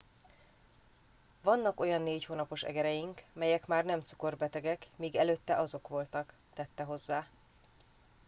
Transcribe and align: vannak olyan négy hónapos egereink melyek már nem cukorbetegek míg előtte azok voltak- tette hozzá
vannak 1.43 1.79
olyan 1.79 2.01
négy 2.01 2.25
hónapos 2.25 2.63
egereink 2.63 3.21
melyek 3.33 3.65
már 3.67 3.85
nem 3.85 4.01
cukorbetegek 4.01 4.87
míg 4.95 5.15
előtte 5.15 5.55
azok 5.55 5.87
voltak- 5.87 6.33
tette 6.55 6.83
hozzá 6.83 7.27